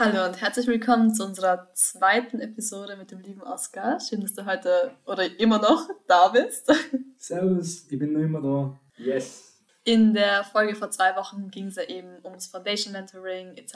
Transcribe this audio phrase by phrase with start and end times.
[0.00, 4.00] Hallo und herzlich willkommen zu unserer zweiten Episode mit dem lieben Oskar.
[4.00, 6.72] Schön, dass du heute oder immer noch da bist.
[7.18, 8.80] Servus, ich bin noch immer da.
[8.96, 9.60] Yes.
[9.84, 13.74] In der Folge vor zwei Wochen ging es ja eben ums Foundation Mentoring etc.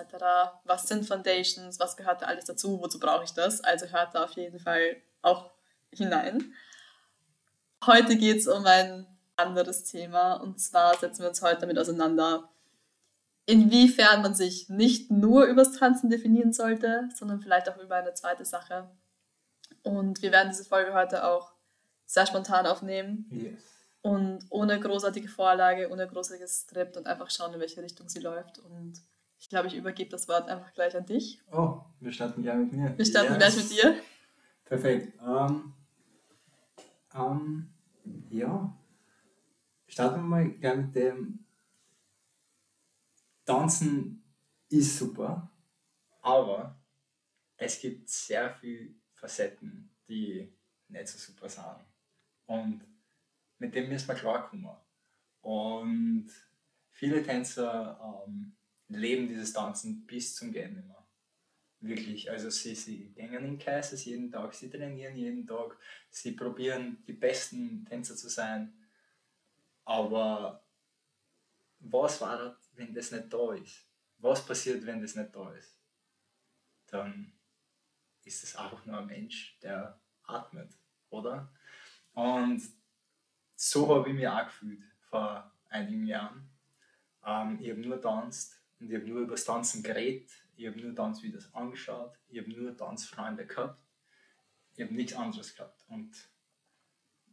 [0.64, 1.79] Was sind Foundations?
[1.79, 2.81] Was gehört da alles dazu?
[2.81, 3.61] Wozu brauche ich das?
[3.61, 5.51] Also hört da auf jeden Fall auch
[5.93, 6.54] hinein.
[7.85, 9.06] Heute geht es um ein
[9.37, 12.49] anderes Thema und zwar setzen wir uns heute damit auseinander,
[13.47, 18.45] inwiefern man sich nicht nur übers Tanzen definieren sollte, sondern vielleicht auch über eine zweite
[18.45, 18.88] Sache.
[19.82, 21.52] Und wir werden diese Folge heute auch
[22.06, 23.27] sehr spontan aufnehmen.
[23.30, 23.60] Yes.
[24.02, 28.59] Und ohne großartige Vorlage, ohne großartiges Skript und einfach schauen, in welche Richtung sie läuft.
[28.59, 29.01] Und
[29.38, 31.40] ich glaube, ich übergebe das Wort einfach gleich an dich.
[31.52, 32.96] Oh, wir starten gleich mit mir.
[32.96, 33.38] Wir starten yes.
[33.38, 33.96] gleich mit dir.
[34.65, 35.20] Perfekt.
[35.23, 35.74] Um,
[37.15, 37.70] um,
[38.30, 38.74] ja,
[39.87, 41.43] starten wir mal gleich mit dem
[43.44, 44.24] Tanzen
[44.68, 45.50] ist super,
[46.22, 46.80] aber
[47.56, 50.52] es gibt sehr viele Facetten, die
[50.88, 51.84] nicht so super sind.
[52.46, 52.84] Und
[53.59, 54.76] mit dem müssen wir klarkommen.
[55.40, 56.30] Und
[56.90, 58.56] viele Tänzer ähm,
[58.88, 61.06] leben dieses Tanzen bis zum Gehen mehr.
[61.80, 62.30] Wirklich.
[62.30, 67.12] Also sie, sie gehen in Classes jeden Tag, sie trainieren jeden Tag, sie probieren die
[67.12, 68.73] besten Tänzer zu sein.
[69.84, 70.67] Aber
[71.81, 73.86] was war wenn das nicht da ist?
[74.19, 75.78] Was passiert, wenn das nicht da ist?
[76.86, 77.33] Dann
[78.25, 80.70] ist es einfach nur ein Mensch, der atmet,
[81.11, 81.52] oder?
[82.12, 82.62] Und
[83.55, 86.48] so habe ich mich auch gefühlt vor einigen Jahren.
[87.25, 90.80] Ähm, ich habe nur tanzt und ich habe nur über das Tanzen geredet, ich habe
[90.80, 93.83] nur Tanzvideos angeschaut, ich habe nur Tanzfreunde gehabt,
[94.77, 95.84] ich habe nichts anderes gehabt.
[95.89, 96.12] Und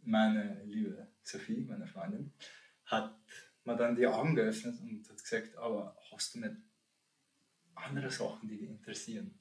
[0.03, 2.33] meine liebe Sophie, meine Freundin,
[2.85, 3.15] hat
[3.65, 6.55] mir dann die Augen geöffnet und hat gesagt, aber hast du nicht
[7.75, 9.39] andere Sachen, die dich interessieren?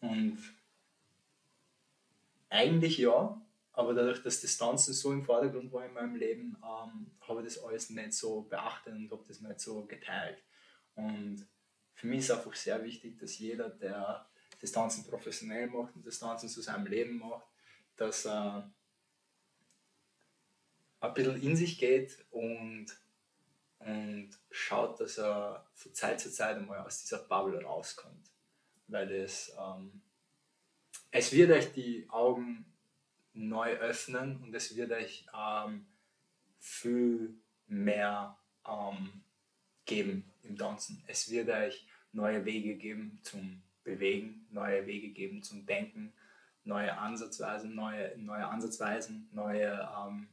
[0.00, 0.38] Und
[2.48, 3.40] eigentlich ja,
[3.72, 7.54] aber dadurch, dass das Tanzen so im Vordergrund war in meinem Leben, ähm, habe ich
[7.54, 10.42] das alles nicht so beachtet und habe das nicht so geteilt.
[10.94, 11.46] Und
[11.94, 14.26] für mich ist einfach sehr wichtig, dass jeder, der
[14.60, 17.46] das Tanzen professionell macht und das Tanzen zu seinem Leben macht,
[17.96, 18.70] dass er
[21.00, 22.86] ein bisschen in sich geht und
[23.84, 28.30] und schaut, dass er von Zeit zu Zeit einmal aus dieser Bubble rauskommt.
[28.88, 30.02] Weil es, ähm,
[31.10, 32.64] es wird euch die Augen
[33.32, 35.86] neu öffnen und es wird euch ähm,
[36.58, 37.34] viel
[37.66, 39.22] mehr ähm,
[39.84, 41.02] geben im Tanzen.
[41.06, 46.12] Es wird euch neue Wege geben zum Bewegen, neue Wege geben zum Denken,
[46.64, 50.28] neue Ansatzweisen, neue, neue Ansatzweisen, neue ähm,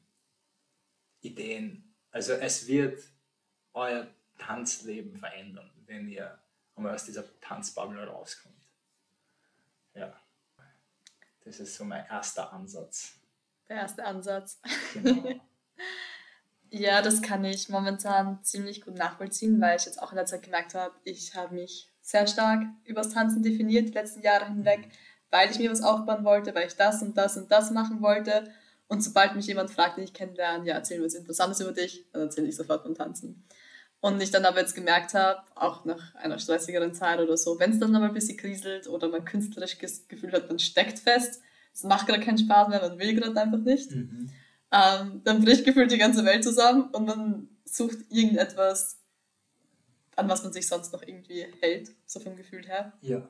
[1.22, 1.84] Ideen.
[2.12, 3.04] Also es wird
[3.79, 4.07] euer
[4.38, 6.38] Tanzleben verändern, wenn ihr
[6.75, 8.56] einmal aus dieser Tanzbubble rauskommt.
[9.95, 10.13] Ja,
[11.44, 13.13] das ist so mein erster Ansatz.
[13.67, 14.59] Der erste Ansatz.
[14.94, 15.40] Genau.
[16.69, 20.44] ja, das kann ich momentan ziemlich gut nachvollziehen, weil ich jetzt auch in der Zeit
[20.44, 24.91] gemerkt habe, ich habe mich sehr stark übers Tanzen definiert die letzten Jahre hinweg, mhm.
[25.29, 28.51] weil ich mir was aufbauen wollte, weil ich das und das und das machen wollte.
[28.88, 32.06] Und sobald mich jemand fragt, den ich kennenlerne, ja, erzähl mir was Interessantes über dich,
[32.11, 33.46] dann erzähle ich sofort vom Tanzen.
[34.02, 37.72] Und ich dann aber jetzt gemerkt habe, auch nach einer stressigeren Zeit oder so, wenn
[37.72, 41.42] es dann aber ein bisschen kriselt oder man künstlerisch das Gefühl hat, man steckt fest,
[41.74, 44.30] es macht gerade keinen Spaß mehr, man will gerade einfach nicht, mhm.
[44.72, 49.00] ähm, dann bricht gefühlt die ganze Welt zusammen und man sucht irgendetwas,
[50.16, 52.94] an was man sich sonst noch irgendwie hält, so vom Gefühl her.
[53.02, 53.28] Ja.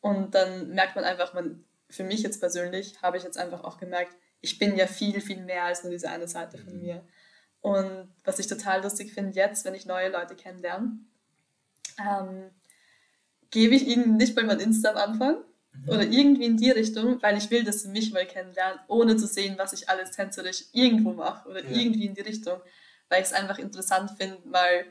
[0.00, 3.78] Und dann merkt man einfach, man, für mich jetzt persönlich, habe ich jetzt einfach auch
[3.78, 6.82] gemerkt, ich bin ja viel, viel mehr als nur diese eine Seite von mhm.
[6.82, 7.06] mir.
[7.64, 10.98] Und was ich total lustig finde jetzt, wenn ich neue Leute kennenlerne,
[11.98, 12.50] ähm,
[13.48, 15.36] gebe ich ihnen nicht mal mein Insta am Anfang
[15.72, 15.88] mhm.
[15.88, 19.26] oder irgendwie in die Richtung, weil ich will, dass sie mich mal kennenlernen, ohne zu
[19.26, 21.70] sehen, was ich alles tänzerisch irgendwo mache oder ja.
[21.70, 22.60] irgendwie in die Richtung,
[23.08, 24.84] weil ich es einfach interessant finde, mal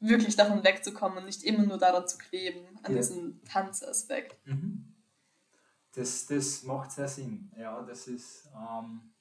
[0.00, 2.98] wirklich davon wegzukommen und nicht immer nur daran zu kleben, an ja.
[2.98, 4.34] diesem Tanzaspekt.
[4.48, 4.96] Mhm.
[5.94, 7.52] Das, das macht sehr Sinn.
[7.56, 9.12] Ja, das ist, ähm,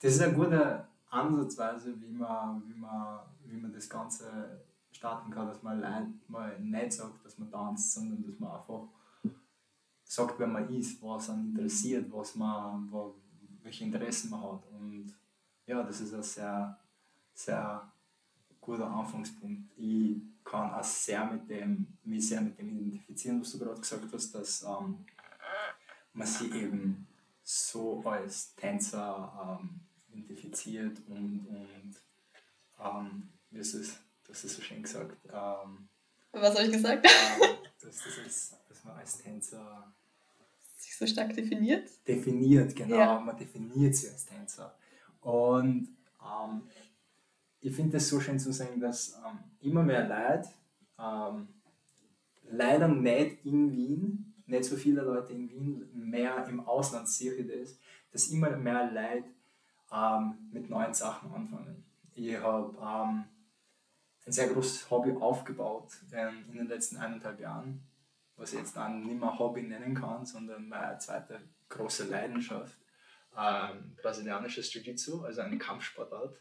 [0.00, 4.60] das ist ein guter Ansatzweise, wie man, wie man, wie man das Ganze
[4.90, 5.80] starten kann, dass man
[6.28, 8.88] mal nicht sagt, dass man tanzt, sondern dass man einfach
[10.04, 13.14] sagt, wer man ist, was einen interessiert, was man, wo,
[13.62, 14.66] welche Interessen man hat.
[14.70, 15.14] Und
[15.66, 16.78] ja, das ist ein sehr,
[17.34, 17.92] sehr
[18.60, 19.72] guter Anfangspunkt.
[19.76, 24.12] Ich kann auch sehr mit dem, mich sehr mit dem identifizieren, was du gerade gesagt
[24.12, 25.04] hast, dass ähm,
[26.12, 27.06] man sich eben
[27.42, 29.80] so als Tänzer ähm,
[30.18, 31.94] identifiziert und, und
[32.78, 35.16] ähm, wie ist es, du hast es so schön gesagt.
[35.32, 35.88] Ähm,
[36.32, 37.06] Was habe ich gesagt?
[37.06, 38.56] Ähm, du hast es
[40.98, 41.90] so stark definiert?
[42.06, 42.96] Definiert, genau.
[42.96, 43.20] Ja.
[43.20, 44.74] Man definiert sie als Tänzer.
[45.20, 45.88] Und
[46.22, 46.62] ähm,
[47.60, 50.48] ich finde es so schön zu sehen, dass ähm, immer mehr Leute,
[50.98, 51.48] ähm,
[52.48, 57.46] leider nicht in Wien, nicht so viele Leute in Wien, mehr im Ausland sehe ich
[57.46, 57.78] das,
[58.12, 59.28] dass immer mehr Leute
[59.92, 61.84] ähm, mit neuen Sachen anfangen.
[62.14, 63.24] Ich habe ähm,
[64.26, 67.86] ein sehr großes Hobby aufgebaut ähm, in den letzten eineinhalb Jahren,
[68.36, 72.76] was ich jetzt dann nicht mehr Hobby nennen kann, sondern meine zweite große Leidenschaft.
[73.38, 76.40] Ähm, brasilianisches Jiu-Jitsu, also eine Kampfsportart,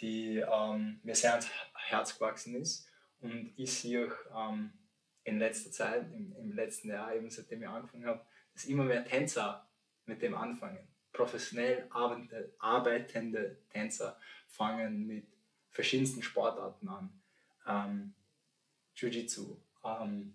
[0.00, 2.88] die ähm, mir sehr ans Herz gewachsen ist.
[3.20, 4.72] Und ich sehe auch ähm,
[5.24, 8.24] in letzter Zeit, im, im letzten Jahr, eben seitdem ich angefangen habe,
[8.54, 9.68] dass immer mehr Tänzer
[10.06, 10.89] mit dem anfangen.
[11.12, 14.18] Professionell arbeitende Tänzer
[14.48, 15.26] fangen mit
[15.70, 17.10] verschiedensten Sportarten an.
[17.66, 18.14] Ähm,
[18.96, 20.34] Jiu-Jitsu, ähm,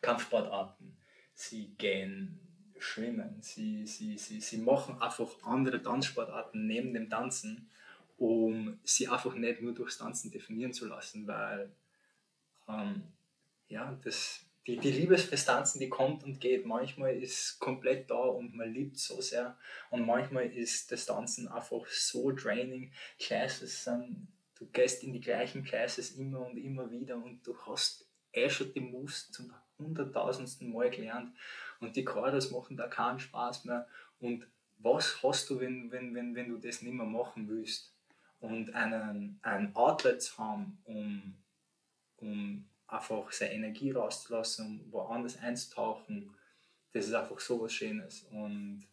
[0.00, 0.96] Kampfsportarten,
[1.34, 2.38] sie gehen
[2.78, 7.70] schwimmen, sie, sie, sie, sie machen einfach andere Tanzsportarten neben dem Tanzen,
[8.16, 11.70] um sie einfach nicht nur durchs Tanzen definieren zu lassen, weil
[12.68, 13.02] ähm,
[13.68, 14.40] ja, das,
[14.74, 16.66] die, die Liebe fürs Tanzen, die kommt und geht.
[16.66, 19.56] Manchmal ist komplett da und man liebt so sehr
[19.90, 22.92] und manchmal ist das Tanzen einfach so draining.
[23.18, 24.28] Classes sind
[24.60, 28.72] du gehst in die gleichen Classes immer und immer wieder und du hast eh schon
[28.72, 31.34] die Moves zum hunderttausendsten Mal gelernt
[31.80, 33.88] und die Chorus machen da keinen Spaß mehr
[34.20, 34.46] und
[34.78, 37.92] was hast du, wenn, wenn, wenn, wenn du das nicht mehr machen willst?
[38.40, 41.34] Und einen, ein Outlet zu haben, um,
[42.16, 46.34] um einfach seine Energie rauszulassen, um woanders einzutauchen,
[46.92, 48.86] das ist einfach so was Schönes und,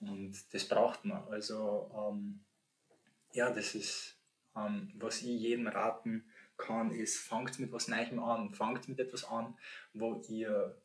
[0.00, 1.26] und das braucht man.
[1.28, 2.40] Also ähm,
[3.32, 4.18] ja, das ist
[4.56, 6.24] ähm, was ich jedem raten
[6.56, 8.54] kann, ist, fangt mit was Neuem an.
[8.54, 9.56] Fangt mit etwas an,
[9.94, 10.76] wo ihr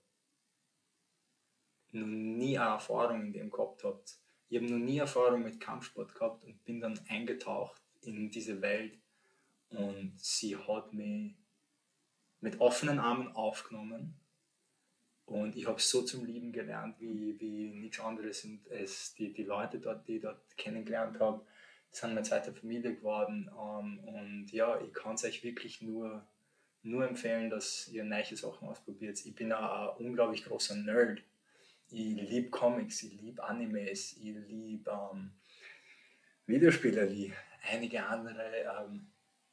[1.91, 4.19] noch nie eine Erfahrung in dem gehabt habt.
[4.49, 8.97] Ich habe noch nie Erfahrung mit Kampfsport gehabt und bin dann eingetaucht in diese Welt
[9.69, 11.35] und sie hat mich
[12.41, 14.19] mit offenen Armen aufgenommen
[15.27, 19.43] und ich habe so zum Lieben gelernt wie, wie nichts anderes und es die, die
[19.43, 21.45] Leute dort, die ich dort kennengelernt habe,
[21.91, 23.51] sind meine zweite Familie geworden.
[23.51, 26.25] Ähm, und ja, ich kann es euch wirklich nur,
[26.81, 29.19] nur empfehlen, dass ihr neue Sachen ausprobiert.
[29.25, 31.21] Ich bin ein unglaublich großer Nerd.
[31.89, 35.31] Ich liebe Comics, ich liebe Animes, ich liebe ähm,
[36.45, 37.33] Videospiele wie
[37.69, 38.49] einige andere
[38.79, 39.07] ähm,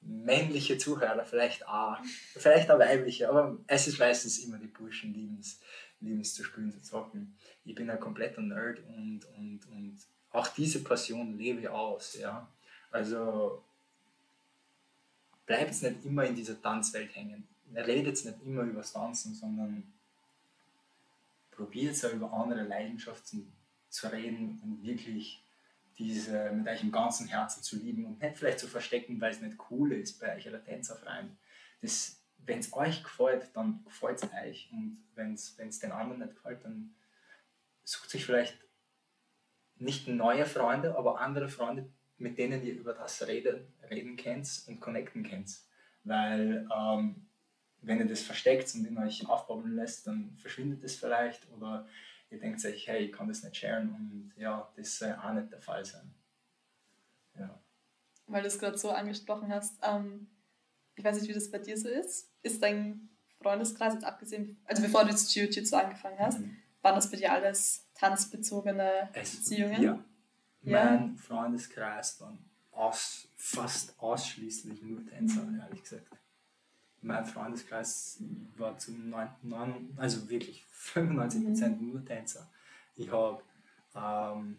[0.06, 1.96] männliche Zuhörer, vielleicht auch,
[2.36, 6.82] vielleicht auch weibliche, aber es ist meistens immer die Burschen lieben es zu spielen, zu
[6.82, 7.36] zocken.
[7.64, 9.98] Ich bin ein kompletter Nerd und, und, und
[10.30, 12.14] auch diese Passion lebe ich aus.
[12.18, 12.48] Ja?
[12.90, 13.64] Also
[15.46, 17.48] bleibt nicht immer in dieser Tanzwelt hängen.
[17.74, 19.82] Redet nicht immer über das Tanzen, sondern
[21.50, 23.52] probiert es über andere Leidenschaften
[23.88, 25.43] zu reden und wirklich
[25.98, 29.40] diese mit euch im ganzen Herzen zu lieben und nicht vielleicht zu verstecken, weil es
[29.40, 31.36] nicht cool ist bei euch oder Tänzerfreund.
[31.80, 34.68] Wenn es euch gefällt, dann gefällt es euch.
[34.72, 36.94] Und wenn es den anderen nicht gefällt, dann
[37.84, 38.58] sucht sich vielleicht
[39.76, 44.80] nicht neue Freunde, aber andere Freunde, mit denen ihr über das reden, reden könnt und
[44.80, 45.58] connecten könnt.
[46.04, 47.26] Weil ähm,
[47.82, 51.86] wenn ihr das versteckt und in euch aufbauen lässt, dann verschwindet es vielleicht oder
[52.34, 55.52] ihr denkt euch, hey, ich kann das nicht sharen und ja, das soll auch nicht
[55.52, 56.12] der Fall sein.
[57.38, 57.58] Ja.
[58.26, 60.28] Weil du es gerade so angesprochen hast, ähm,
[60.96, 62.30] ich weiß nicht, wie das bei dir so ist.
[62.42, 63.08] Ist dein
[63.40, 66.56] Freundeskreis jetzt abgesehen, also bevor du jetzt Jiu-Jitsu angefangen hast, mhm.
[66.82, 69.82] waren das bei dir alles tanzbezogene es, Beziehungen?
[69.82, 70.04] Ja.
[70.62, 70.84] ja.
[70.84, 72.38] Mein Freundeskreis waren
[72.72, 76.08] aus, fast ausschließlich nur Tänzer, ehrlich gesagt.
[77.04, 78.22] Mein Freundeskreis
[78.56, 81.92] war zu 9, also wirklich 95% mhm.
[81.92, 82.50] nur Tänzer.
[82.96, 83.42] Ich habe
[83.94, 84.56] ähm,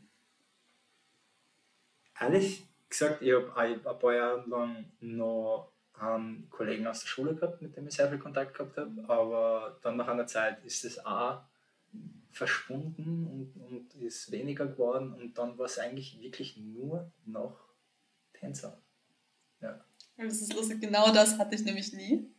[2.20, 7.62] ehrlich gesagt, ich habe ein paar Jahre lang noch einen Kollegen aus der Schule gehabt,
[7.62, 11.04] mit dem ich sehr viel Kontakt gehabt habe, aber dann nach einer Zeit ist es
[11.06, 11.42] auch
[12.32, 17.58] verschwunden und, und ist weniger geworden und dann war es eigentlich wirklich nur noch
[18.34, 18.78] Tänzer.
[19.62, 19.84] Ja.
[20.18, 22.30] Das ist lustig, genau das hatte ich nämlich nie.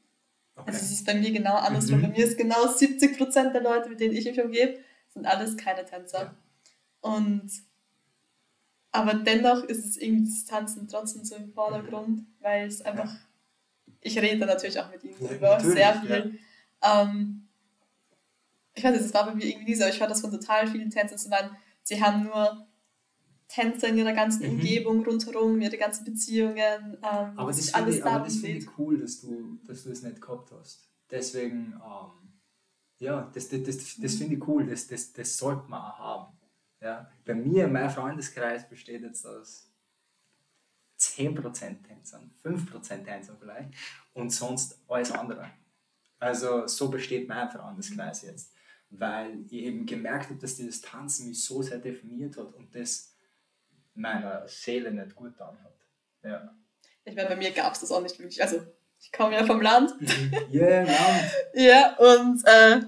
[0.57, 0.71] Okay.
[0.71, 1.99] Also es ist bei mir genau andersrum.
[1.99, 2.03] Mhm.
[2.03, 4.79] Bei mir ist genau 70% der Leute, mit denen ich mich umgebe,
[5.11, 6.19] sind alles keine Tänzer.
[6.23, 6.35] Ja.
[7.01, 7.51] Und
[8.97, 12.27] aber dennoch ist es irgendwie das Tanzen trotzdem so im Vordergrund, mhm.
[12.41, 13.21] weil es einfach, ja.
[14.01, 16.39] ich rede natürlich auch mit ihnen ja, drüber, sehr viel.
[16.83, 17.47] Ähm,
[18.75, 20.67] ich weiß nicht, das war bei mir irgendwie nie so, ich höre das von total
[20.67, 21.51] vielen Tänzern, so meinen,
[21.83, 22.67] sie haben nur
[23.49, 24.55] Tänzer in ihrer ganzen mhm.
[24.55, 26.57] Umgebung rundherum, ihre ganzen Beziehungen.
[26.59, 30.03] Ähm, aber das finde ich, aber das find ich cool, dass du, dass du das
[30.03, 30.89] nicht gehabt hast.
[31.11, 32.33] Deswegen, ähm,
[32.99, 36.37] Ja, das, das, das, das finde ich cool, das, das, das sollte man auch haben.
[36.81, 37.11] Ja.
[37.25, 39.71] Bei mir, mein Freundeskreis besteht jetzt aus
[40.99, 43.71] 10% Tänzern, 5% Tänzern vielleicht
[44.15, 45.51] und sonst alles andere.
[46.19, 48.55] Also so besteht mein Freundeskreis jetzt,
[48.91, 53.16] weil ich eben gemerkt habe, dass dieses Tanzen mich so sehr definiert hat und das
[53.97, 55.75] meiner Seele nicht gut getan hat.
[56.23, 56.55] Ja.
[57.05, 58.43] Ich meine, bei mir gab es das auch nicht wirklich.
[58.43, 58.61] Also
[59.01, 59.95] ich komme ja vom Land.
[60.51, 61.31] Ja, yeah, Land.
[61.55, 62.81] ja, und äh,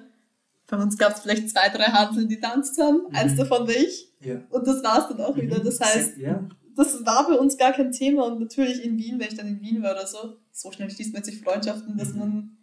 [0.67, 3.07] bei uns gab es vielleicht zwei, drei Hansel, die tanzt haben.
[3.09, 3.15] Mhm.
[3.15, 4.13] Eins davon war ich.
[4.21, 4.41] Ja.
[4.51, 5.59] Und das war es dann auch wieder.
[5.61, 6.47] Das heißt, ja.
[6.77, 8.25] das war bei uns gar kein Thema.
[8.25, 11.15] Und natürlich in Wien, wenn ich dann in Wien war oder so, so schnell schließt
[11.15, 12.19] man sich Freundschaften, dass mhm.
[12.19, 12.57] man,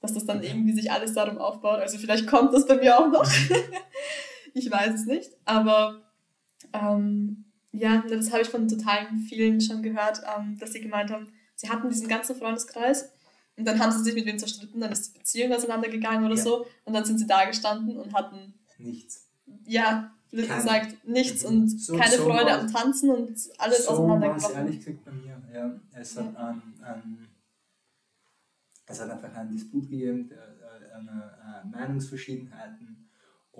[0.00, 1.80] dass das dann irgendwie sich alles darum aufbaut.
[1.80, 3.24] Also vielleicht kommt das bei mir auch noch.
[3.24, 3.56] Mhm.
[4.54, 5.30] ich weiß es nicht.
[5.44, 6.02] Aber
[6.72, 11.32] ähm, ja, das habe ich von total vielen schon gehört, ähm, dass sie gemeint haben,
[11.56, 13.10] sie hatten diesen ganzen Freundeskreis
[13.56, 16.42] und dann haben sie sich mit wem zerstritten, dann ist die Beziehung auseinandergegangen oder ja.
[16.42, 19.26] so und dann sind sie da gestanden und hatten nichts.
[19.64, 24.56] Ja, blöd gesagt, nichts und so, keine so Freude am Tanzen und alles so auseinandergebrochen.
[24.56, 25.80] ehrlich gesagt bei mir, ja.
[25.92, 26.48] Es hat, ja.
[26.48, 27.28] Ein, ein,
[28.86, 30.30] es hat einfach einen Disput gegeben,
[30.94, 31.10] eine,
[31.42, 33.08] eine Meinungsverschiedenheiten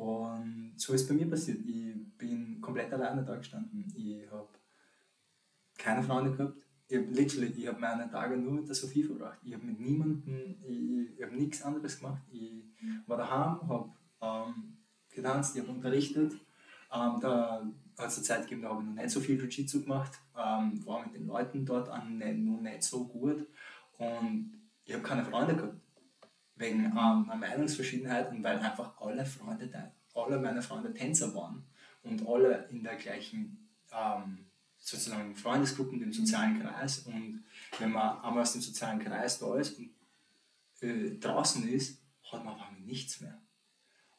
[0.02, 1.60] und so ist bei mir passiert.
[1.64, 3.86] Ich bin komplett alleine da gestanden.
[3.94, 4.48] Ich habe
[5.78, 6.56] keine Freunde gehabt.
[6.88, 9.38] Ich habe literally, ich habe meine Tage nur mit der Sophie verbracht.
[9.44, 12.22] Ich habe mit niemandem, ich, ich habe nichts anderes gemacht.
[12.32, 12.64] Ich
[13.06, 14.76] war daheim, habe ähm,
[15.08, 16.32] getanzt, ich habe unterrichtet.
[16.92, 17.64] Ähm, da
[17.96, 20.84] hat es eine Zeit gegeben, da habe ich noch nicht so viel Jiu-Jitsu gemacht, ähm,
[20.84, 23.46] war mit den Leuten dort an, nicht, noch nicht so gut
[23.98, 24.52] und
[24.84, 25.81] ich habe keine Freunde gehabt
[26.56, 31.64] wegen ähm, einer Meinungsverschiedenheit und weil einfach alle Freunde, alle meine Freunde Tänzer waren
[32.02, 34.46] und alle in der gleichen ähm,
[34.78, 37.44] sozusagen Freundesgruppen, dem sozialen Kreis und
[37.78, 39.90] wenn man einmal aus dem sozialen Kreis da ist und
[40.80, 43.40] äh, draußen ist, hat man aber nichts mehr.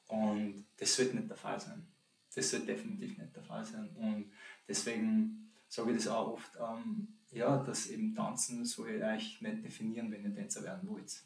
[0.08, 1.88] Und das sollte nicht der Fall sein.
[2.34, 3.90] Das sollte definitiv nicht der Fall sein.
[3.96, 4.32] Und
[4.68, 9.64] deswegen sage ich das auch oft, ähm, ja, dass eben Tanzen soll ich euch nicht
[9.64, 11.24] definieren, wenn ihr Tänzer werden wollt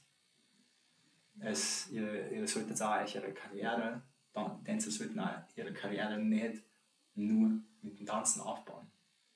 [1.42, 4.02] es, ihr, ihr solltet auch eure Karriere,
[4.66, 6.64] Tänzer sollten auch ihre Karriere nicht
[7.16, 8.88] nur mit dem Tanzen aufbauen.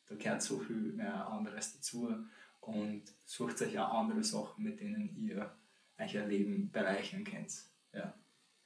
[0.08, 2.14] Da gehört so viel mehr anderes dazu
[2.60, 5.52] und sucht euch auch andere Sachen, mit denen ihr
[5.98, 7.52] euer Leben bereichern könnt.
[7.94, 8.14] Ja.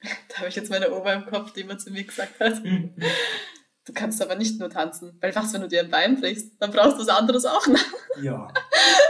[0.28, 2.62] Da habe ich jetzt meine Oma im Kopf, die immer zu mir gesagt hat.
[2.62, 6.70] du kannst aber nicht nur tanzen, weil was, wenn du dir ein Bein brichst, dann
[6.70, 7.80] brauchst du was anderes auch noch.
[8.20, 8.52] Ja,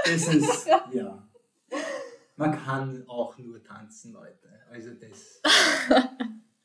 [0.05, 1.26] das ist, ja
[2.37, 4.49] man kann auch nur tanzen, Leute.
[4.71, 5.41] Also das.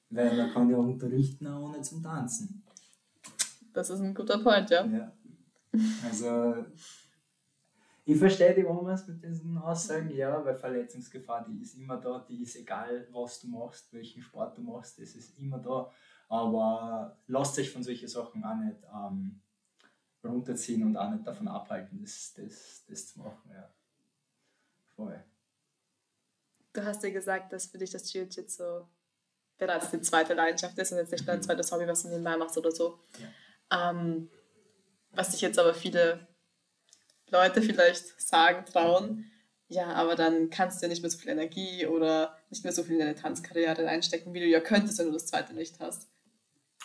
[0.10, 2.64] weil man kann ja unterrichten auch ohne zum Tanzen.
[3.74, 4.86] Das ist ein guter Point, ja.
[4.86, 5.12] ja.
[6.04, 6.66] Also
[8.04, 12.42] ich verstehe die Omas mit diesen Aussagen, ja, weil Verletzungsgefahr, die ist immer da, die
[12.42, 15.90] ist egal, was du machst, welchen Sport du machst, das ist immer da.
[16.28, 19.40] Aber lasst sich von solchen Sachen auch nicht ähm,
[20.24, 23.50] runterziehen und auch nicht davon abhalten, das, das, das zu machen.
[23.54, 23.70] Ja.
[24.96, 25.24] Voll.
[26.74, 28.86] Du hast dir gesagt, dass für dich das Jiu-Jitsu
[29.58, 31.44] bereits die zweite Leidenschaft ist und jetzt nicht dein mhm.
[31.44, 33.00] zweites Hobby, was du nebenbei machst oder so.
[33.70, 33.92] Ja.
[33.92, 34.30] Ähm,
[35.12, 36.28] was sich jetzt aber viele
[37.30, 39.32] Leute vielleicht sagen, trauen,
[39.68, 42.84] ja, aber dann kannst du ja nicht mehr so viel Energie oder nicht mehr so
[42.84, 46.10] viel in deine Tanzkarriere einstecken, wie du ja könntest, wenn du das zweite nicht hast.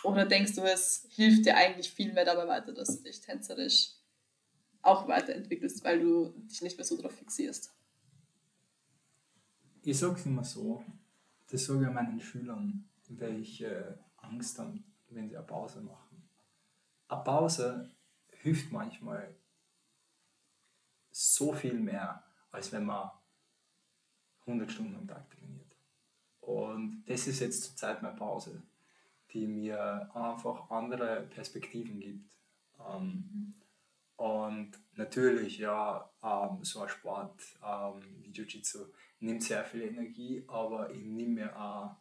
[0.03, 3.91] Oder denkst du, es hilft dir eigentlich viel mehr dabei weiter, dass du dich tänzerisch
[4.81, 7.73] auch weiterentwickelst, weil du dich nicht mehr so darauf fixierst?
[9.87, 10.83] Ich sage es immer so,
[11.49, 16.29] das sage ich meinen Schülern, welche Angst haben, wenn sie eine Pause machen.
[17.07, 17.89] Eine Pause
[18.27, 19.33] hilft manchmal
[21.09, 23.11] so viel mehr, als wenn man
[24.41, 25.73] 100 Stunden am Tag trainiert.
[26.41, 28.61] Und das ist jetzt zur Zeit meine Pause,
[29.31, 32.29] die mir einfach andere Perspektiven gibt.
[32.77, 33.53] Ähm,
[34.17, 38.87] und natürlich, ja, ähm, so ein Sport ähm, wie Jiu-Jitsu
[39.19, 41.95] nimmt sehr viel Energie, aber ich nehme mir auch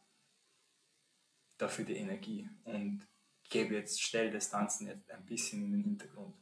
[1.56, 3.06] dafür die Energie und
[3.48, 6.34] gebe jetzt, stelle das Tanzen jetzt ein bisschen in den Hintergrund,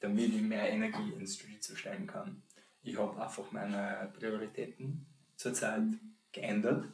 [0.00, 2.42] damit ich mehr Energie ins Jiu-Jitsu stellen kann.
[2.82, 5.06] Ich habe einfach meine Prioritäten
[5.36, 5.82] zurzeit
[6.32, 6.86] geändert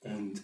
[0.00, 0.42] und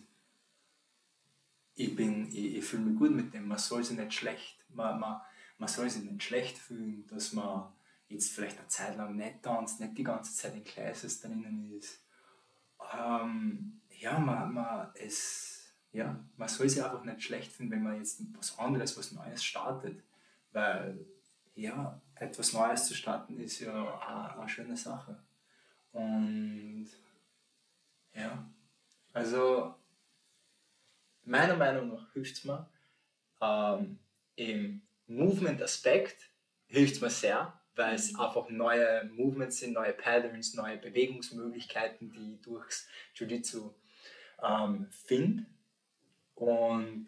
[1.76, 3.48] ich, ich, ich fühle mich gut mit dem.
[3.48, 5.20] Man soll sich nicht schlecht, man, man,
[5.58, 7.72] man soll sich nicht schlecht fühlen, dass man
[8.08, 12.04] jetzt vielleicht eine Zeit lang nicht tanzt, nicht die ganze Zeit in Classes drinnen ist.
[12.92, 17.96] Ähm, ja, man, man, es, ja, man soll sich einfach nicht schlecht finden, wenn man
[17.96, 20.02] jetzt was anderes, was Neues startet.
[20.52, 21.06] Weil,
[21.54, 25.22] ja, etwas Neues zu starten ist ja eine, eine schöne Sache.
[25.92, 26.88] Und
[28.12, 28.50] ja,
[29.12, 29.74] Also,
[31.24, 32.68] meiner Meinung nach hilft es mir
[33.40, 33.98] ähm,
[34.36, 36.30] im Movement-Aspekt
[36.66, 42.34] hilft es mir sehr, weil es einfach neue Movements sind, neue Patterns, neue Bewegungsmöglichkeiten, die
[42.34, 43.74] ich durchs Jiu-Jitsu
[44.42, 45.46] ähm, finde.
[46.34, 47.06] Und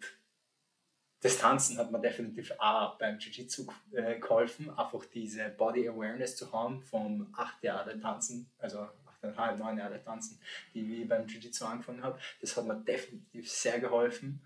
[1.21, 6.51] das Tanzen hat mir definitiv auch beim Jiu-Jitsu äh, geholfen, einfach diese Body Awareness zu
[6.51, 8.87] haben vom 8 Jahre Tanzen, also
[9.21, 10.39] 8,5, 9 Jahre Tanzen,
[10.73, 12.19] die ich beim Jiu-Jitsu angefangen habe.
[12.39, 14.41] Das hat mir definitiv sehr geholfen.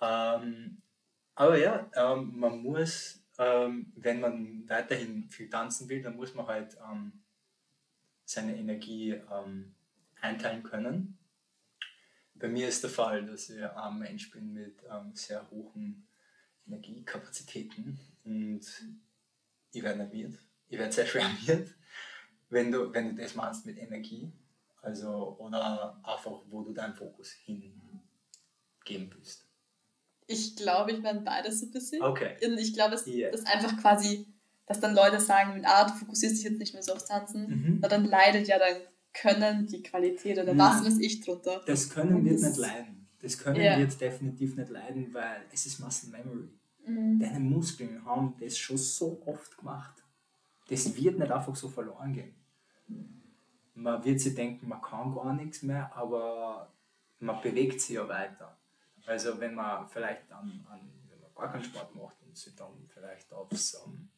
[0.00, 0.80] Ähm,
[1.34, 6.46] aber ja, ähm, man muss, ähm, wenn man weiterhin viel tanzen will, dann muss man
[6.46, 7.12] halt ähm,
[8.24, 9.74] seine Energie ähm,
[10.20, 11.18] einteilen können.
[12.34, 16.06] Bei mir ist der Fall, dass ich ein Mensch bin mit ähm, sehr hohen
[16.66, 18.60] Energiekapazitäten und
[19.72, 20.38] ich werde nerviert.
[20.68, 21.74] Ich werde sehr schwärmiert,
[22.50, 24.32] wenn du, wenn du das machst mit Energie.
[24.82, 28.00] Also, oder einfach, wo du deinen Fokus hingeben
[28.84, 29.45] willst.
[30.26, 32.02] Ich glaube, ich werde beides so ein bisschen.
[32.02, 32.36] Okay.
[32.44, 33.30] Und ich glaube, es Yeah.
[33.32, 34.26] ist einfach quasi,
[34.66, 37.82] dass dann Leute sagen, ah, du fokussierst dich jetzt nicht mehr so aufs Tanzen, Mhm.
[37.82, 38.76] weil dann leidet ja dein
[39.12, 40.86] Können, die Qualität oder was Nein.
[40.92, 41.62] weiß ich drunter.
[41.66, 43.06] Das Können wird das- nicht leiden.
[43.22, 43.78] Das Können Ja.
[43.78, 46.48] wird definitiv nicht leiden, weil es ist Muscle Memory.
[46.86, 47.18] Mhm.
[47.20, 50.02] Deine Muskeln haben das schon so oft gemacht.
[50.68, 52.34] Das wird nicht einfach so verloren gehen.
[53.74, 56.72] Man wird sich denken, man kann gar nichts mehr, aber
[57.20, 58.56] man bewegt sich ja weiter.
[59.06, 62.88] Also wenn man vielleicht an, an wenn man gar keinen Sport macht und sich dann
[62.88, 64.08] vielleicht aufs ähm,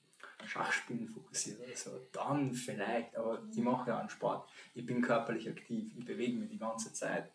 [0.47, 4.49] Schachspielen fokussiert oder so, dann vielleicht, aber ich mache ja einen Sport.
[4.75, 7.31] Ich bin körperlich aktiv, ich bewege mich die ganze Zeit.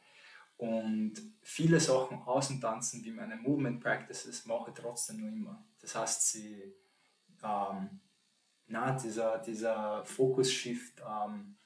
[0.57, 5.65] Und viele Sachen außen tanzen, wie meine Movement Practices, mache ich trotzdem noch immer.
[5.79, 6.73] Das heißt, sie,
[7.43, 7.99] ähm,
[8.67, 11.57] na, dieser, dieser Focus-Shift ähm,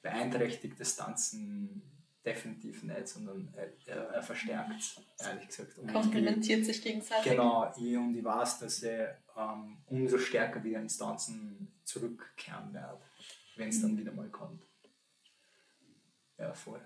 [0.00, 5.78] beeinträchtigt das Tanzen definitiv nicht, sondern er, er, er verstärkt es, ehrlich gesagt.
[5.78, 7.32] Und ich- Komplementiert sich gegenseitig.
[7.32, 9.00] Genau, ich, und ich weiß, dass ich
[9.36, 13.00] ähm, umso stärker wieder ins Tanzen zurückkehren werde,
[13.56, 14.62] wenn es dann wieder mal kommt.
[16.38, 16.80] Ja, voll.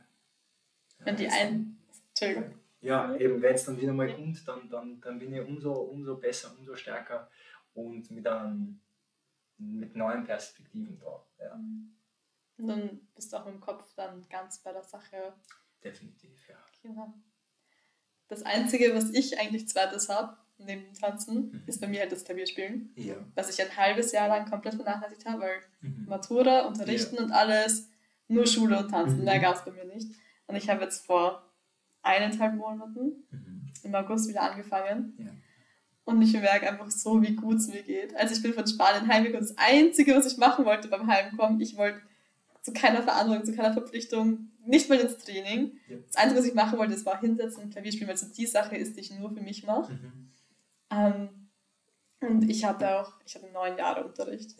[1.00, 1.78] Ja, Wenn die ein.
[2.08, 2.58] Entschuldigung.
[2.80, 6.16] ja, eben wenn es dann wieder mal kommt, dann, dann, dann bin ich umso, umso
[6.16, 7.28] besser, umso stärker
[7.74, 8.80] und mit, einem,
[9.58, 11.24] mit neuen Perspektiven da.
[11.40, 11.58] Ja,
[12.56, 15.34] Und dann bist du auch im Kopf dann ganz bei der Sache.
[15.82, 16.56] definitiv, ja.
[16.82, 17.12] Genau.
[18.28, 21.62] Das Einzige, was ich eigentlich zweites habe, neben Tanzen, Mhm.
[21.66, 22.92] ist bei mir halt das Klavierspielen.
[22.96, 23.16] Ja.
[23.34, 26.06] Was ich ein halbes Jahr lang komplett vernachlässigt habe, weil Mhm.
[26.08, 27.90] Matura, Unterrichten und alles,
[28.28, 29.24] nur Schule und Tanzen, Mhm.
[29.24, 30.08] mehr gab es bei mir nicht.
[30.46, 31.52] Und ich habe jetzt vor
[32.02, 33.72] eineinhalb Monaten Mhm.
[33.82, 35.14] im August wieder angefangen.
[35.18, 35.30] Ja.
[36.04, 38.14] Und ich merke einfach so, wie gut es mir geht.
[38.16, 39.46] Also ich bin von Spanien heimgekommen.
[39.46, 42.00] Das Einzige, was ich machen wollte beim Heimkommen, ich wollte
[42.64, 45.78] zu keiner Verantwortung, zu keiner Verpflichtung, nicht mal ins Training.
[45.88, 45.98] Ja.
[46.06, 48.46] Das Einzige, was ich machen wollte, das war hinsetzen und Klavier spielen, weil es die
[48.46, 49.92] Sache ist, die ich nur für mich mache.
[49.92, 50.32] Mhm.
[50.90, 51.28] Ähm,
[52.20, 54.54] und ich hatte auch, ich hatte neun Jahre Unterricht.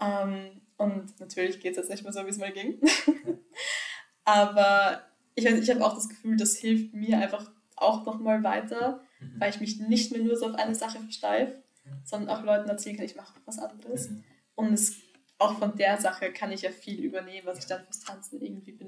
[0.00, 2.78] Ähm, und natürlich geht es jetzt nicht mehr so, wie es mal ging.
[4.24, 5.00] Aber
[5.34, 9.40] ich, weiß- ich habe auch das Gefühl, das hilft mir einfach auch nochmal weiter, Mhm.
[9.40, 11.62] weil ich mich nicht mehr nur so auf eine Sache versteife,
[12.04, 14.10] sondern auch Leuten erzählen kann, ich mache was anderes.
[14.10, 14.24] Mhm.
[14.56, 14.96] Und es,
[15.38, 18.78] auch von der Sache kann ich ja viel übernehmen, was ich dann fürs Tanzen irgendwie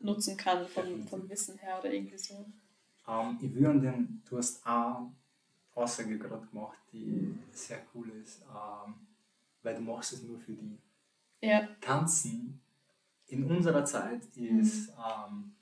[0.00, 2.46] benutzen kann, vom, vom Wissen her oder irgendwie so.
[3.06, 5.12] Ähm, ich an den, du hast eine
[5.74, 8.94] Aussage gerade gemacht, die sehr cool ist, ähm,
[9.62, 10.78] weil du machst es nur für die.
[11.40, 12.60] Ja, Tanzen
[13.28, 15.54] in unserer Zeit ist ähm,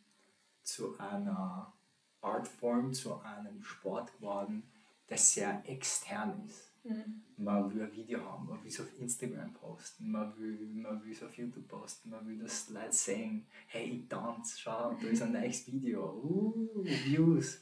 [0.62, 1.72] zu einer
[2.20, 4.62] Artform, zu einem Sport geworden,
[5.09, 6.72] der sehr extern ist.
[6.88, 7.22] Mhm.
[7.38, 11.12] Man will ein Video haben, man will es auf Instagram posten, man will, man will
[11.12, 15.22] es auf YouTube posten, man will, dass Leute sehen, hey, ich tanze, schau, da ist
[15.22, 17.61] ein neues Video, uh, Views.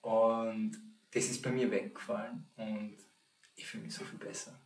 [0.00, 0.72] Und
[1.10, 2.96] das ist bei mir weggefallen und
[3.54, 4.58] ich fühle mich so viel besser.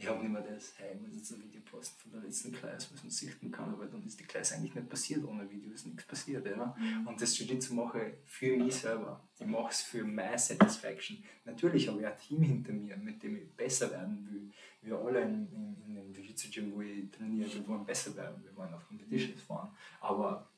[0.00, 2.52] Ich habe nicht mehr das, hey, ich muss jetzt ein Video posten von der letzten
[2.52, 5.72] Klasse, was man sichten kann, aber dann ist die Klasse eigentlich nicht passiert, ohne Video
[5.72, 6.46] ist nichts passiert.
[6.46, 6.76] Ja?
[7.04, 9.28] Und das Jiu-Jitsu mache ich für mich selber.
[9.40, 11.24] Ich mache es für meine Satisfaction.
[11.44, 14.52] Natürlich habe ich ein Team hinter mir, mit dem ich besser werden will.
[14.82, 18.54] Wir alle in, in, in dem Jiu-Jitsu-Gym, wo ich trainiere, wir wollen besser werden, wir
[18.54, 19.76] wollen auf Competitions fahren.
[20.00, 20.48] Aber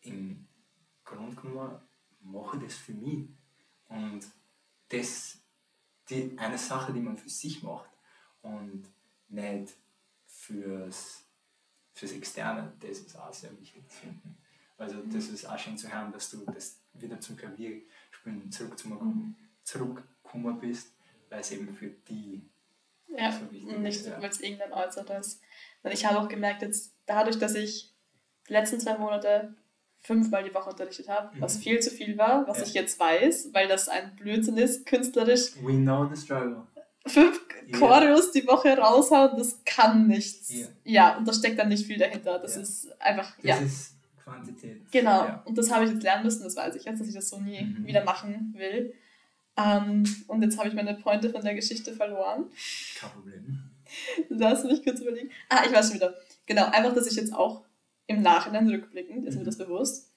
[0.00, 0.48] im
[1.04, 1.80] Grunde genommen
[2.20, 3.28] mache ich das für mich.
[3.88, 4.26] Und
[4.88, 5.38] das
[6.10, 7.91] die, eine Sache, die man für sich macht
[8.42, 8.84] und
[9.28, 9.72] nicht
[10.26, 11.24] fürs,
[11.92, 14.36] fürs Externe, das ist auch sehr wichtig zu finden.
[14.76, 20.58] Also das ist auch schön zu hören, dass du das wieder zum Klavierspielen zurückgekommen zurückgekommen
[20.58, 20.92] bist,
[21.28, 22.42] weil es eben für die
[23.08, 24.06] Ja, so wichtig nicht, ist.
[24.06, 24.20] Ja.
[24.20, 25.42] weil es irgendein Äußeres ist.
[25.82, 27.92] Und ich habe auch gemerkt, jetzt dadurch, dass ich
[28.48, 29.54] die letzten zwei Monate
[30.00, 32.64] fünfmal die Woche unterrichtet habe, was viel zu viel war, was ja.
[32.64, 35.54] ich jetzt weiß, weil das ein Blödsinn ist, künstlerisch.
[35.62, 36.66] We know the struggle.
[37.06, 37.78] Fünf yeah.
[37.78, 40.50] Choreos die Woche raushauen, das kann nichts.
[40.50, 40.68] Yeah.
[40.84, 42.38] Ja, und da steckt dann nicht viel dahinter.
[42.38, 42.62] Das yeah.
[42.62, 43.56] ist einfach, das ja.
[43.58, 44.90] ist Quantität.
[44.90, 45.42] Genau, ja.
[45.44, 47.40] und das habe ich jetzt lernen müssen, das weiß ich jetzt, dass ich das so
[47.40, 47.86] nie mhm.
[47.86, 48.94] wieder machen will.
[49.56, 52.46] Ähm, und jetzt habe ich meine Pointe von der Geschichte verloren.
[52.98, 53.70] Kein Problem.
[54.40, 55.30] Hast mich kurz überlegen.
[55.48, 56.14] Ah, ich weiß schon wieder.
[56.46, 57.64] Genau, einfach, dass ich jetzt auch
[58.06, 59.40] im Nachhinein rückblickend, ist mhm.
[59.40, 60.10] mir das bewusst,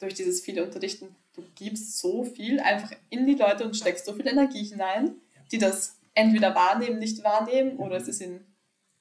[0.00, 4.14] durch dieses viele Unterrichten, du gibst so viel einfach in die Leute und steckst so
[4.14, 5.14] viel Energie hinein,
[5.52, 8.44] die das entweder wahrnehmen, nicht wahrnehmen oder es ist ihnen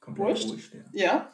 [0.05, 0.49] wurscht.
[0.49, 0.73] wurscht.
[0.93, 1.32] ja.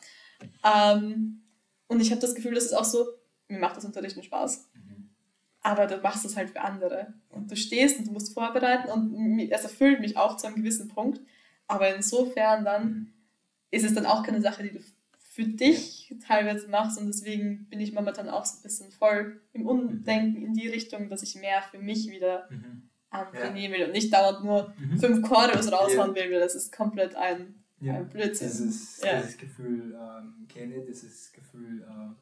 [0.64, 0.94] ja.
[0.94, 1.42] Ähm,
[1.88, 3.06] und ich habe das Gefühl, das ist auch so,
[3.48, 4.70] mir macht das Unterrichten Spaß.
[4.74, 5.10] Mhm.
[5.62, 7.14] Aber du machst es halt für andere.
[7.30, 10.88] Und du stehst und du musst vorbereiten und es erfüllt mich auch zu einem gewissen
[10.90, 11.22] Punkt.
[11.68, 13.14] Aber insofern dann mhm.
[13.72, 14.80] ist es dann auch keine Sache, die du
[15.36, 16.16] für dich ja.
[16.26, 20.46] teilweise machst und deswegen bin ich momentan auch so ein bisschen voll im Umdenken mhm.
[20.46, 22.90] in die Richtung, dass ich mehr für mich wieder mhm.
[23.14, 25.00] Ähm, trainieren will und nicht dauernd nur mhm.
[25.00, 27.96] fünf Choreos raushauen will, weil das ist komplett ein, ja.
[27.96, 28.48] ein Blödsinn.
[28.48, 29.22] Dieses, ja.
[29.22, 32.14] dieses Gefühl ähm, kenne ich, dieses Gefühl äh,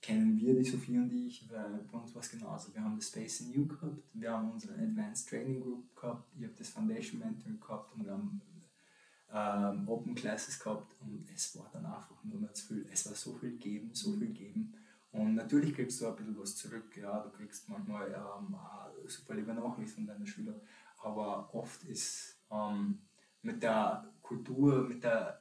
[0.00, 2.74] kennen wir, die Sophie und ich, weil bei uns war es genauso.
[2.74, 6.44] Wir haben das Space in You gehabt, wir haben unsere Advanced Training Group gehabt, ich
[6.44, 8.40] habe das Foundation Mentoring gehabt und wir haben
[9.32, 12.86] ähm, Open Classes gehabt und es war dann einfach nur mehr zu viel.
[12.92, 14.74] Es war so viel geben, so viel geben.
[15.14, 16.96] Und natürlich kriegst du ein bisschen was zurück.
[16.96, 18.56] Ja, du kriegst manchmal ähm,
[19.06, 20.60] super liebe Nachrichten von deinen Schülern,
[20.98, 22.98] aber oft ist ähm,
[23.42, 25.40] mit der Kultur, mit der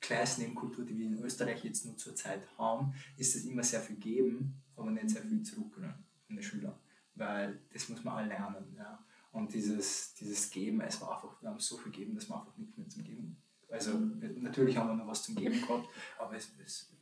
[0.00, 3.96] Classname-Kultur, die wir in Österreich jetzt nur zur Zeit haben, ist es immer sehr viel
[3.96, 6.78] geben, aber nicht sehr viel zurück von den Schülern.
[7.16, 8.72] Weil das muss man all lernen.
[8.76, 9.04] Ja.
[9.32, 12.56] Und dieses, dieses Geben, es war einfach, wir haben so viel gegeben, dass wir einfach
[12.56, 13.42] nichts mehr zum Geben.
[13.68, 16.94] Also natürlich haben wir noch was zum Geben gehabt, aber es, es,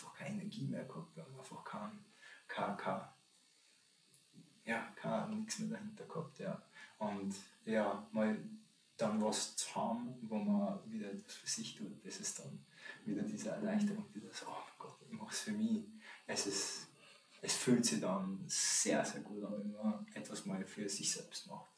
[0.00, 2.04] einfach keine Energie mehr gehabt, wir haben einfach kein,
[2.48, 3.00] kein,
[4.64, 6.38] ja, kein, nichts mehr dahinter gehabt.
[6.38, 6.62] Ja.
[6.98, 7.34] Und
[7.64, 8.36] ja, mal
[8.96, 12.64] dann was zu haben, wo man wieder etwas für sich tut, das ist dann
[13.04, 15.84] wieder diese Erleichterung, die das, oh Gott, ich mache es für mich.
[16.26, 16.90] Es ist
[17.42, 21.46] es fühlt sich dann sehr, sehr gut an, wenn man etwas mal für sich selbst
[21.46, 21.70] macht.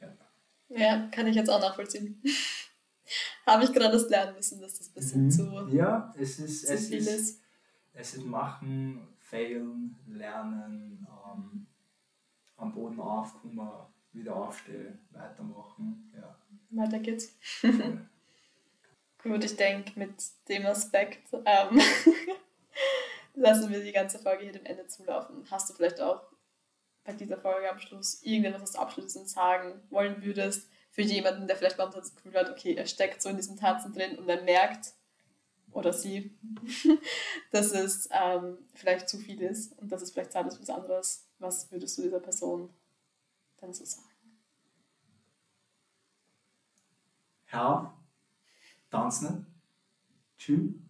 [0.00, 0.16] Ja,
[0.68, 2.22] ja kann ich jetzt auch nachvollziehen.
[3.46, 5.30] Habe ich gerade das lernen müssen, dass das ein bisschen mhm.
[5.30, 7.42] zu, ja, es ist, es ist, ist.
[7.94, 11.66] Es ist machen, failen, lernen, ähm,
[12.56, 13.60] am Boden aufkommen,
[14.12, 16.10] wieder aufstehen, weitermachen.
[16.14, 16.38] Ja.
[16.70, 17.36] Weiter geht's.
[19.22, 20.14] Gut, ich denke, mit
[20.48, 21.80] dem Aspekt ähm,
[23.34, 25.44] lassen wir die ganze Folge hier dem Ende zulaufen.
[25.50, 26.22] Hast du vielleicht auch
[27.04, 31.56] bei dieser Folge am Schluss irgendetwas, was du abschließend sagen wollen würdest, für jemanden, der
[31.56, 34.42] vielleicht momentan das Gefühl hat, okay, er steckt so in diesem Tanzen drin und er
[34.42, 34.92] merkt,
[35.72, 36.38] oder sie,
[37.50, 40.70] dass es ähm, vielleicht zu viel ist und dass es vielleicht Zeit ist für was
[40.70, 41.26] anderes.
[41.40, 42.70] Was würdest du dieser Person
[43.56, 44.06] dann so sagen?
[47.46, 47.92] Herr,
[48.90, 49.46] tanzen,
[50.38, 50.82] tschüss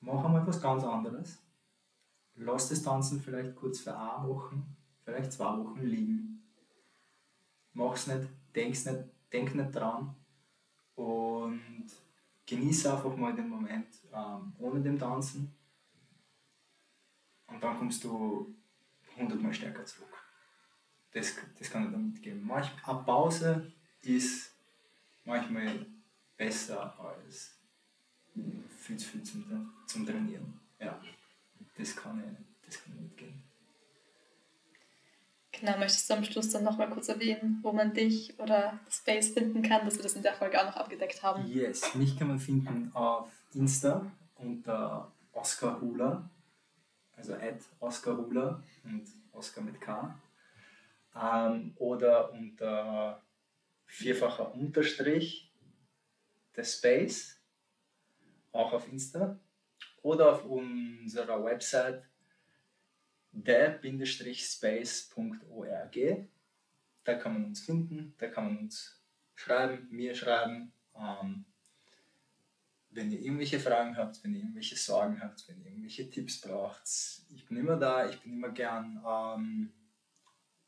[0.00, 1.38] mach einmal was ganz anderes.
[2.36, 4.56] Lass das Tanzen vielleicht kurz für eine Woche,
[5.04, 6.37] vielleicht zwei Wochen liegen.
[7.78, 10.12] Mach's nicht, denk's nicht, denk nicht dran
[10.96, 11.86] und
[12.44, 15.54] genieße einfach mal den Moment ähm, ohne dem Tanzen.
[17.46, 18.52] Und dann kommst du
[19.16, 20.12] hundertmal stärker zurück.
[21.12, 22.44] Das, das kann ich dir mitgeben.
[22.44, 24.56] Manch, eine Pause ist
[25.24, 25.86] manchmal
[26.36, 27.60] besser als
[28.76, 30.58] viel zu viel zum, zum Trainieren.
[30.80, 31.00] Ja,
[31.76, 33.47] das kann ich, das kann ich mitgehen.
[35.58, 39.62] Genau, möchtest du am Schluss dann nochmal kurz erwähnen, wo man dich oder Space finden
[39.62, 41.46] kann, dass wir das in der Folge auch noch abgedeckt haben?
[41.46, 46.30] Yes, mich kann man finden auf Insta unter Oscar Hula,
[47.16, 50.16] also at Oscar Hula und Oscar mit K.
[51.20, 53.22] Ähm, oder unter
[53.86, 55.52] vierfacher Unterstrich
[56.54, 57.40] der Space
[58.52, 59.38] auch auf Insta
[60.02, 62.07] oder auf unserer Website
[63.44, 66.28] der-space.org.
[67.04, 69.02] Da kann man uns finden, da kann man uns
[69.34, 70.72] schreiben, mir schreiben.
[70.94, 71.46] Ähm,
[72.90, 76.82] wenn ihr irgendwelche Fragen habt, wenn ihr irgendwelche Sorgen habt, wenn ihr irgendwelche Tipps braucht,
[77.30, 79.72] ich bin immer da, ich bin immer gern, ähm,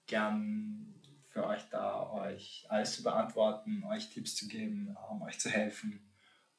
[0.06, 0.94] gern
[1.28, 6.00] für euch da, euch alles zu beantworten, euch Tipps zu geben, ähm, euch zu helfen.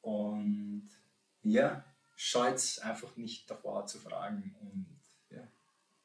[0.00, 0.88] Und
[1.42, 1.84] ja,
[2.16, 5.01] scheut einfach nicht davor zu fragen und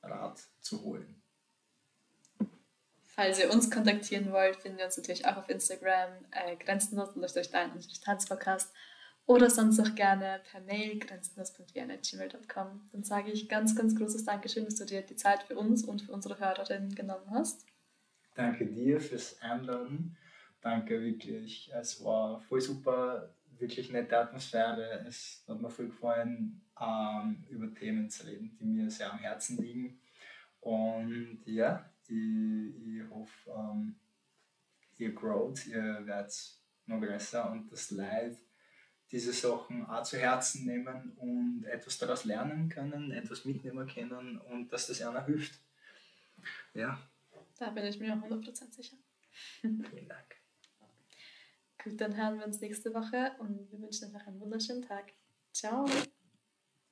[0.10, 1.22] Rat zu holen.
[3.04, 7.50] Falls ihr uns kontaktieren wollt, finden wir uns natürlich auch auf Instagram, äh, grenzenlos durch
[7.50, 8.72] deinen Tanzpodcast
[9.26, 12.89] oder sonst auch gerne per Mail grenzenlos.gmail.com.
[12.91, 16.04] Dann sage ich ganz, ganz großes Dankeschön, dass du dir die Zeit für uns und
[16.04, 17.65] für unsere Hörerinnen genommen hast.
[18.36, 20.15] Danke dir fürs Einladen.
[20.62, 21.72] Danke wirklich.
[21.74, 25.04] Es war voll super, wirklich nette Atmosphäre.
[25.08, 29.57] Es hat mir voll gefallen, ähm, über Themen zu reden, die mir sehr am Herzen
[29.61, 29.99] liegen.
[30.61, 33.95] Und ja, ich, ich hoffe, ähm,
[34.97, 38.37] ihr growt, ihr werdet noch größer und das Leid
[39.11, 44.71] diese Sachen auch zu Herzen nehmen und etwas daraus lernen können, etwas mitnehmen können und
[44.71, 45.59] dass das einer hilft.
[46.73, 46.99] Ja.
[47.57, 48.97] Da bin ich mir 100% sicher.
[49.61, 50.35] Vielen Dank.
[51.83, 55.13] Gut, dann hören wir uns nächste Woche und wir wünschen euch einen wunderschönen Tag.
[55.53, 55.87] Ciao.